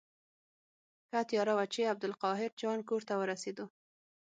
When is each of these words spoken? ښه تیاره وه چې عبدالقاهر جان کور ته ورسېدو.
ښه 1.09 1.19
تیاره 1.29 1.53
وه 1.57 1.65
چې 1.73 1.89
عبدالقاهر 1.91 2.51
جان 2.61 2.79
کور 2.89 3.01
ته 3.09 3.13
ورسېدو. 3.17 3.65